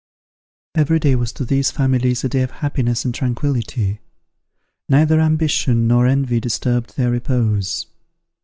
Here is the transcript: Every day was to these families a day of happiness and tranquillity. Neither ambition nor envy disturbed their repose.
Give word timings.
Every 0.73 0.97
day 0.97 1.13
was 1.15 1.31
to 1.33 1.45
these 1.45 1.69
families 1.69 2.23
a 2.23 2.29
day 2.29 2.41
of 2.41 2.49
happiness 2.49 3.05
and 3.05 3.13
tranquillity. 3.13 3.99
Neither 4.89 5.19
ambition 5.21 5.87
nor 5.87 6.07
envy 6.07 6.39
disturbed 6.39 6.97
their 6.97 7.11
repose. 7.11 7.85